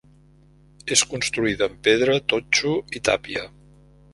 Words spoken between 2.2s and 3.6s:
totxo i tàpia.